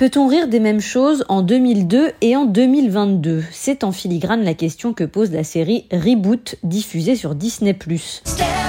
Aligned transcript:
Peut-on 0.00 0.28
rire 0.28 0.48
des 0.48 0.60
mêmes 0.60 0.80
choses 0.80 1.26
en 1.28 1.42
2002 1.42 2.12
et 2.22 2.34
en 2.34 2.46
2022 2.46 3.44
C'est 3.52 3.84
en 3.84 3.92
filigrane 3.92 4.42
la 4.44 4.54
question 4.54 4.94
que 4.94 5.04
pose 5.04 5.30
la 5.30 5.44
série 5.44 5.84
Reboot 5.92 6.56
diffusée 6.62 7.16
sur 7.16 7.34
Disney⁇ 7.34 7.72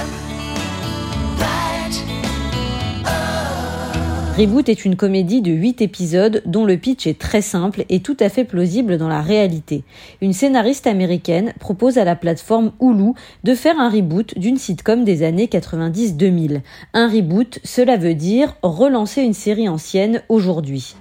Reboot 4.38 4.70
est 4.70 4.86
une 4.86 4.96
comédie 4.96 5.42
de 5.42 5.52
8 5.52 5.82
épisodes 5.82 6.42
dont 6.46 6.64
le 6.64 6.78
pitch 6.78 7.06
est 7.06 7.18
très 7.18 7.42
simple 7.42 7.84
et 7.90 8.00
tout 8.00 8.16
à 8.18 8.30
fait 8.30 8.44
plausible 8.44 8.96
dans 8.96 9.08
la 9.08 9.20
réalité. 9.20 9.84
Une 10.22 10.32
scénariste 10.32 10.86
américaine 10.86 11.52
propose 11.60 11.98
à 11.98 12.04
la 12.04 12.16
plateforme 12.16 12.72
Hulu 12.80 13.12
de 13.44 13.54
faire 13.54 13.78
un 13.78 13.90
reboot 13.90 14.38
d'une 14.38 14.56
sitcom 14.56 15.04
des 15.04 15.22
années 15.22 15.48
90-2000. 15.48 16.62
Un 16.94 17.08
reboot, 17.08 17.58
cela 17.62 17.98
veut 17.98 18.14
dire 18.14 18.56
relancer 18.62 19.20
une 19.20 19.34
série 19.34 19.68
ancienne 19.68 20.22
aujourd'hui. 20.30 20.96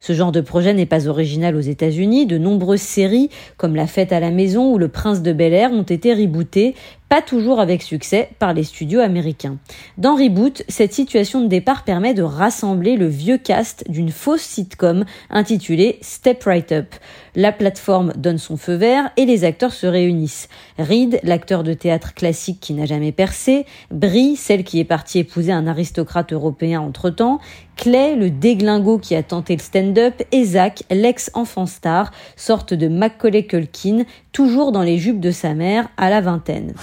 Ce 0.00 0.12
genre 0.12 0.32
de 0.32 0.40
projet 0.40 0.74
n'est 0.74 0.86
pas 0.86 1.06
original 1.06 1.54
aux 1.54 1.60
États-Unis. 1.60 2.26
De 2.26 2.36
nombreuses 2.36 2.80
séries, 2.80 3.30
comme 3.58 3.76
La 3.76 3.86
Fête 3.86 4.12
à 4.12 4.18
la 4.18 4.32
maison 4.32 4.72
ou 4.72 4.78
Le 4.78 4.88
Prince 4.88 5.22
de 5.22 5.32
Bel 5.32 5.54
Air, 5.54 5.70
ont 5.70 5.82
été 5.82 6.12
rebootées 6.14 6.74
pas 7.10 7.20
toujours 7.22 7.58
avec 7.58 7.82
succès 7.82 8.30
par 8.38 8.54
les 8.54 8.62
studios 8.62 9.00
américains. 9.00 9.58
Dans 9.98 10.14
Reboot, 10.14 10.62
cette 10.68 10.94
situation 10.94 11.40
de 11.40 11.48
départ 11.48 11.82
permet 11.82 12.14
de 12.14 12.22
rassembler 12.22 12.96
le 12.96 13.08
vieux 13.08 13.36
cast 13.36 13.82
d'une 13.90 14.12
fausse 14.12 14.42
sitcom 14.42 15.04
intitulée 15.28 15.98
Step 16.02 16.44
Right 16.44 16.70
Up. 16.70 16.94
La 17.34 17.50
plateforme 17.50 18.12
donne 18.16 18.38
son 18.38 18.56
feu 18.56 18.74
vert 18.74 19.10
et 19.16 19.26
les 19.26 19.42
acteurs 19.42 19.72
se 19.72 19.88
réunissent. 19.88 20.48
Reed, 20.78 21.18
l'acteur 21.24 21.64
de 21.64 21.74
théâtre 21.74 22.14
classique 22.14 22.60
qui 22.60 22.74
n'a 22.74 22.86
jamais 22.86 23.12
percé, 23.12 23.66
Brie, 23.90 24.36
celle 24.36 24.62
qui 24.62 24.78
est 24.78 24.84
partie 24.84 25.18
épouser 25.18 25.50
un 25.50 25.66
aristocrate 25.66 26.32
européen 26.32 26.80
entre-temps, 26.80 27.40
Clay, 27.80 28.14
le 28.14 28.28
déglingo 28.28 28.98
qui 28.98 29.14
a 29.14 29.22
tenté 29.22 29.56
le 29.56 29.62
stand-up, 29.62 30.12
et 30.32 30.44
Zach, 30.44 30.82
l'ex-enfant 30.90 31.64
star, 31.64 32.12
sorte 32.36 32.74
de 32.74 32.88
Macaulay 32.88 33.46
Culkin, 33.46 34.04
toujours 34.32 34.70
dans 34.70 34.82
les 34.82 34.98
jupes 34.98 35.18
de 35.18 35.30
sa 35.30 35.54
mère 35.54 35.88
à 35.96 36.10
la 36.10 36.20
vingtaine. 36.20 36.74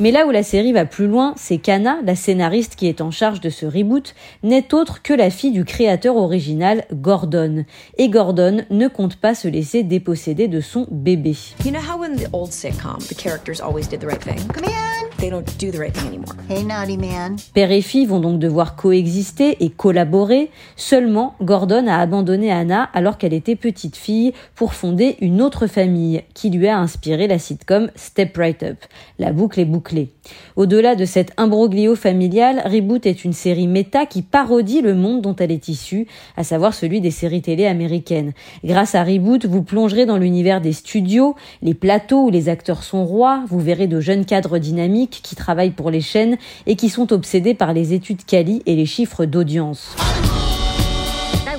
Mais 0.00 0.10
là 0.12 0.26
où 0.26 0.30
la 0.30 0.42
série 0.44 0.72
va 0.72 0.84
plus 0.84 1.08
loin, 1.08 1.34
c'est 1.36 1.58
qu'Anna, 1.58 1.98
la 2.04 2.14
scénariste 2.14 2.76
qui 2.76 2.86
est 2.86 3.00
en 3.00 3.10
charge 3.10 3.40
de 3.40 3.50
ce 3.50 3.66
reboot, 3.66 4.14
n'est 4.44 4.72
autre 4.74 5.02
que 5.02 5.12
la 5.12 5.30
fille 5.30 5.50
du 5.50 5.64
créateur 5.64 6.14
original, 6.16 6.84
Gordon. 6.92 7.64
Et 7.98 8.08
Gordon 8.08 8.64
ne 8.70 8.86
compte 8.86 9.16
pas 9.16 9.34
se 9.34 9.48
laisser 9.48 9.82
déposséder 9.82 10.46
de 10.46 10.60
son 10.60 10.86
bébé. 10.90 11.36
You 11.64 11.72
know 11.72 11.80
how 11.80 12.04
in 12.04 12.14
the 12.14 12.28
old 12.32 12.52
sitcom, 12.52 12.98
the 13.08 13.16
characters 13.16 13.60
always 13.60 13.87
did 13.88 14.00
the 14.00 14.06
right 14.06 14.20
thing? 14.20 14.38
Come 14.48 14.64
in. 14.64 14.88
They 15.18 15.30
don't 15.30 15.58
do 15.58 15.72
the 15.72 15.80
right 15.80 15.92
thing 15.92 16.06
anymore. 16.06 16.36
Hey, 16.48 16.62
naughty 16.62 16.96
man. 16.96 17.36
Père 17.52 17.72
et 17.72 17.80
fille 17.80 18.06
vont 18.06 18.20
donc 18.20 18.38
devoir 18.38 18.76
coexister 18.76 19.56
et 19.64 19.68
collaborer. 19.68 20.50
Seulement, 20.76 21.34
Gordon 21.42 21.88
a 21.88 21.96
abandonné 21.96 22.52
Anna 22.52 22.88
alors 22.94 23.18
qu'elle 23.18 23.32
était 23.32 23.56
petite 23.56 23.96
fille 23.96 24.32
pour 24.54 24.74
fonder 24.74 25.16
une 25.20 25.42
autre 25.42 25.66
famille 25.66 26.22
qui 26.34 26.50
lui 26.50 26.68
a 26.68 26.78
inspiré 26.78 27.26
la 27.26 27.40
sitcom 27.40 27.90
Step 27.96 28.36
Right 28.36 28.62
Up. 28.62 28.76
La 29.18 29.32
boucle 29.32 29.58
est 29.58 29.64
bouclée. 29.64 30.10
Au-delà 30.54 30.94
de 30.94 31.04
cet 31.04 31.32
imbroglio 31.36 31.96
familial, 31.96 32.62
Reboot 32.64 33.04
est 33.04 33.24
une 33.24 33.32
série 33.32 33.66
méta 33.66 34.06
qui 34.06 34.22
parodie 34.22 34.82
le 34.82 34.94
monde 34.94 35.22
dont 35.22 35.34
elle 35.36 35.50
est 35.50 35.68
issue, 35.68 36.06
à 36.36 36.44
savoir 36.44 36.74
celui 36.74 37.00
des 37.00 37.10
séries 37.10 37.42
télé 37.42 37.66
américaines. 37.66 38.32
Grâce 38.64 38.94
à 38.94 39.02
Reboot, 39.02 39.46
vous 39.46 39.62
plongerez 39.62 40.06
dans 40.06 40.18
l'univers 40.18 40.60
des 40.60 40.72
studios, 40.72 41.34
les 41.62 41.74
plateaux 41.74 42.26
où 42.26 42.30
les 42.30 42.48
acteurs 42.48 42.82
sont 42.84 43.04
rois, 43.04 43.42
vous 43.48 43.58
verrez 43.58 43.77
de 43.86 44.00
jeunes 44.00 44.24
cadres 44.24 44.58
dynamiques 44.58 45.20
qui 45.22 45.36
travaillent 45.36 45.70
pour 45.70 45.90
les 45.90 46.00
chaînes 46.00 46.36
et 46.66 46.76
qui 46.76 46.88
sont 46.88 47.12
obsédés 47.12 47.54
par 47.54 47.72
les 47.72 47.92
études 47.92 48.24
quali 48.24 48.62
et 48.66 48.74
les 48.74 48.86
chiffres 48.86 49.24
d'audience. 49.24 49.94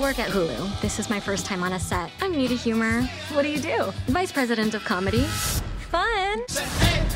work 0.10 0.18
at 0.18 0.32
Hulu. 0.32 0.82
This 0.82 0.98
is 0.98 1.10
my 1.10 1.20
first 1.20 1.46
time 1.46 1.62
on 1.64 1.74
a 1.74 1.80
set. 1.80 2.10
I'm 2.22 2.36
new 2.36 2.48
to 2.48 2.56
humor. 2.56 3.04
What 3.34 3.44
do 3.44 3.50
you 3.50 3.60
do? 3.60 3.94
Vice 4.08 4.32
president 4.32 4.74
of 4.74 4.84
comedy. 4.84 5.24
Fun. 5.92 7.09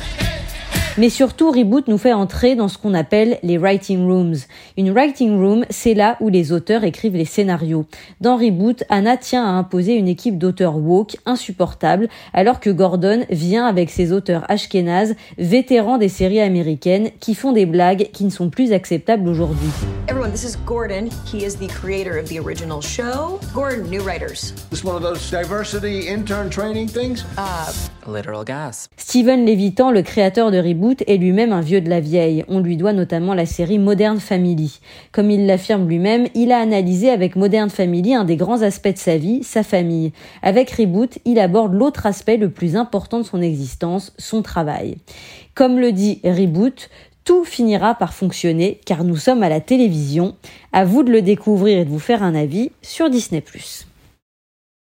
Mais 0.96 1.08
surtout, 1.08 1.50
Reboot 1.50 1.88
nous 1.88 1.98
fait 1.98 2.12
entrer 2.12 2.54
dans 2.54 2.68
ce 2.68 2.78
qu'on 2.78 2.94
appelle 2.94 3.38
les 3.42 3.58
writing 3.58 4.06
rooms. 4.06 4.36
Une 4.76 4.92
writing 4.92 5.36
room, 5.36 5.64
c'est 5.68 5.94
là 5.94 6.16
où 6.20 6.28
les 6.28 6.52
auteurs 6.52 6.84
écrivent 6.84 7.16
les 7.16 7.24
scénarios. 7.24 7.84
Dans 8.20 8.36
Reboot, 8.36 8.84
Anna 8.88 9.16
tient 9.16 9.44
à 9.44 9.48
imposer 9.48 9.94
une 9.94 10.06
équipe 10.06 10.38
d'auteurs 10.38 10.76
woke 10.76 11.16
insupportable, 11.26 12.08
alors 12.32 12.60
que 12.60 12.70
Gordon 12.70 13.24
vient 13.28 13.66
avec 13.66 13.90
ses 13.90 14.12
auteurs 14.12 14.48
ashkénazes, 14.48 15.16
vétérans 15.36 15.98
des 15.98 16.08
séries 16.08 16.40
américaines, 16.40 17.10
qui 17.18 17.34
font 17.34 17.50
des 17.50 17.66
blagues 17.66 18.10
qui 18.12 18.24
ne 18.24 18.30
sont 18.30 18.48
plus 18.48 18.72
acceptables 18.72 19.28
aujourd'hui. 19.28 19.70
Everyone, 20.06 20.30
this 20.30 20.44
is 20.44 20.56
Gordon. 20.64 21.08
He 21.26 21.44
is 21.44 21.56
the 21.56 21.66
creator 21.66 22.16
of 22.16 22.28
the 22.28 22.38
original 22.38 22.80
show. 22.80 23.40
Gordon, 23.52 23.90
new 23.90 24.02
writers. 24.02 24.52
This 24.70 24.84
one 24.84 24.94
of 24.94 25.02
those 25.02 25.28
diversity 25.28 26.06
intern 26.08 26.50
training 26.50 26.86
things? 26.86 27.24
Uh, 27.36 27.72
Steven 28.96 29.46
Levitan, 29.46 29.90
le 29.90 30.02
créateur 30.02 30.50
de 30.50 30.58
Reboot, 30.58 31.02
est 31.06 31.16
lui-même 31.16 31.52
un 31.52 31.60
vieux 31.60 31.80
de 31.80 31.88
la 31.88 32.00
vieille. 32.00 32.44
On 32.48 32.60
lui 32.60 32.76
doit 32.76 32.92
notamment 32.92 33.34
la 33.34 33.46
série 33.46 33.78
Modern 33.78 34.20
Family. 34.20 34.80
Comme 35.12 35.30
il 35.30 35.46
l'affirme 35.46 35.88
lui-même, 35.88 36.26
il 36.34 36.52
a 36.52 36.58
analysé 36.58 37.10
avec 37.10 37.36
Modern 37.36 37.70
Family 37.70 38.14
un 38.14 38.24
des 38.24 38.36
grands 38.36 38.62
aspects 38.62 38.92
de 38.92 38.98
sa 38.98 39.16
vie, 39.16 39.42
sa 39.42 39.62
famille. 39.62 40.12
Avec 40.42 40.70
Reboot, 40.70 41.18
il 41.24 41.38
aborde 41.38 41.74
l'autre 41.74 42.06
aspect 42.06 42.36
le 42.36 42.50
plus 42.50 42.76
important 42.76 43.18
de 43.18 43.24
son 43.24 43.40
existence, 43.40 44.12
son 44.18 44.42
travail. 44.42 44.96
Comme 45.54 45.78
le 45.78 45.92
dit 45.92 46.20
Reboot, 46.24 46.90
tout 47.24 47.44
finira 47.44 47.94
par 47.94 48.12
fonctionner 48.12 48.80
car 48.84 49.04
nous 49.04 49.16
sommes 49.16 49.42
à 49.42 49.48
la 49.48 49.60
télévision. 49.60 50.34
À 50.72 50.84
vous 50.84 51.02
de 51.02 51.10
le 51.10 51.22
découvrir 51.22 51.78
et 51.78 51.84
de 51.84 51.90
vous 51.90 51.98
faire 51.98 52.22
un 52.22 52.34
avis 52.34 52.70
sur 52.82 53.08
Disney+. 53.08 53.42